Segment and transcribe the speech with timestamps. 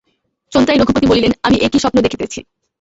[0.51, 2.39] চোন্তাই রঘুপতি বলিলেন, আমি এ কি স্বপ্ন দেখিতেছি!